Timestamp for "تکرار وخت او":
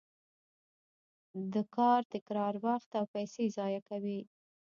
2.13-3.05